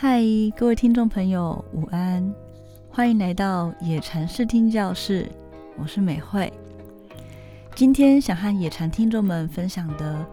[0.00, 0.22] 嗨，
[0.56, 2.32] 各位听众朋友，午安！
[2.88, 5.28] 欢迎来到野禅视听教室，
[5.76, 6.52] 我是美惠。
[7.74, 10.24] 今天想和野禅听众们分享的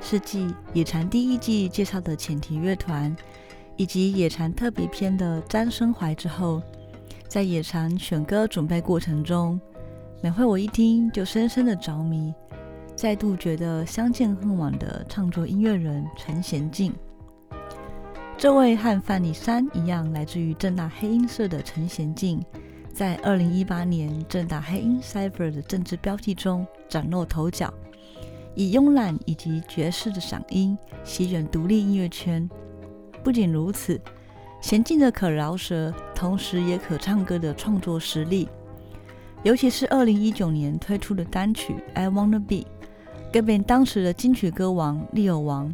[0.00, 3.14] 是继野禅第一季介绍的浅提乐团，
[3.76, 6.62] 以及野禅特别篇的张生怀之后，
[7.28, 9.60] 在野禅选歌准备过程中，
[10.22, 12.32] 美惠我一听就深深的着迷，
[12.96, 16.90] 再度觉得相见恨晚的创作音乐人陈贤静。
[18.40, 22.42] 这位和范蠡山一样来自于正大黑鹰社的陈贤进，
[22.90, 27.70] 在二零一八年正大黑鹰 Cipher 的政治标题中崭露头角，
[28.54, 30.74] 以慵懒以及爵士的嗓音
[31.04, 32.48] 席卷独立音乐圈。
[33.22, 34.00] 不仅如此，
[34.62, 38.48] 贤进的可饶舌，同时也可唱歌的创作实力，
[39.42, 42.56] 尤其是二零一九年推出的单曲《I Wanna Be》，
[43.30, 45.70] 更被当时的金曲歌王利友王。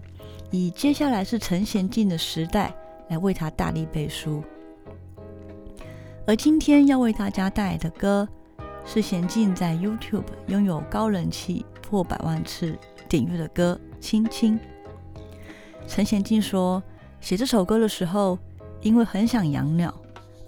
[0.57, 2.75] 以接下来是陈贤进的时代
[3.09, 4.43] 来为他大力背书，
[6.27, 8.27] 而今天要为大家带来的歌
[8.83, 12.75] 是贤进在 YouTube 拥有高人气破百万次
[13.07, 14.59] 点阅的歌《亲亲》。
[15.87, 16.83] 陈贤进说，
[17.21, 18.39] 写这首歌的时候，
[18.81, 19.95] 因为很想养鸟，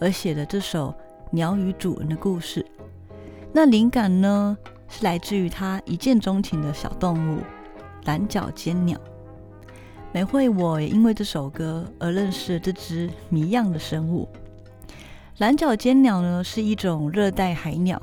[0.00, 0.94] 而写了这首
[1.30, 2.64] 鸟与主人的故事。
[3.52, 4.56] 那灵感呢，
[4.88, 7.40] 是来自于他一见钟情的小动物
[8.04, 8.98] 蓝脚尖鸟。
[10.10, 14.26] 美惠，我也因为这首歌而认识了这只谜样的生物——
[15.36, 18.00] 蓝脚尖鸟呢，是一种热带海鸟，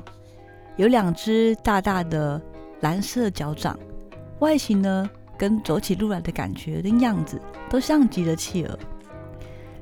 [0.76, 2.40] 有两只大大的
[2.80, 3.76] 蓝色脚掌，
[4.38, 8.78] 外形呢跟走起路来的感觉跟样子都像极了企鹅。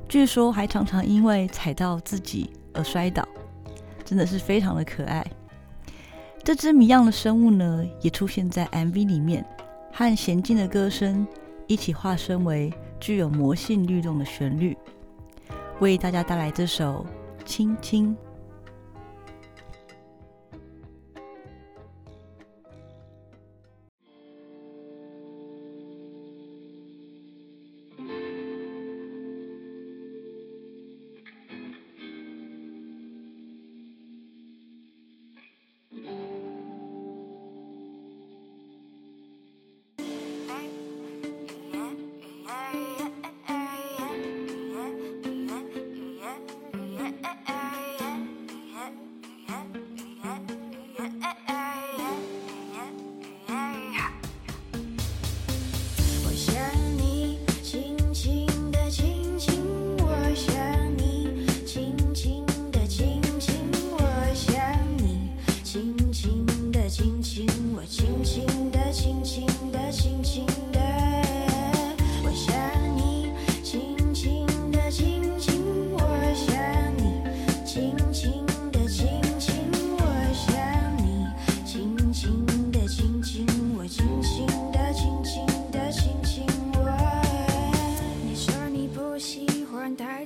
[0.09, 3.23] 据说还常常因为踩到自己而摔倒，
[4.03, 5.23] 真的是非常的可爱。
[6.43, 9.45] 这只谜样的生物呢，也出现在 MV 里面，
[9.93, 11.25] 和娴静的歌声。
[11.67, 14.77] 一起化身为具有魔性律动的旋律，
[15.79, 17.05] 为大家带来这首《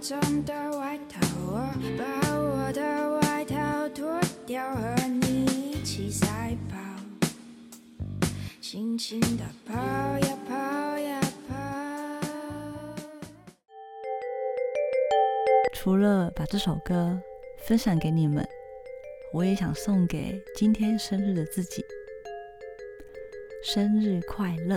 [0.09, 2.03] 中的外套，我把
[2.35, 2.81] 我的
[3.19, 6.79] 外套脱掉，和你一起赛跑，
[8.59, 11.55] 轻轻的跑呀跑呀跑。
[15.73, 17.21] 除了把这首歌
[17.59, 18.43] 分享给你们，
[19.31, 21.85] 我也想送给今天生日的自己，
[23.63, 24.75] 生日快乐！